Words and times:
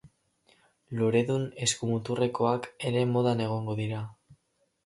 Loredun 0.99 1.45
eskumuturrekoak 1.67 2.67
ere 2.93 3.07
modan 3.13 3.47
egongo 3.49 3.81
dira. 3.83 4.05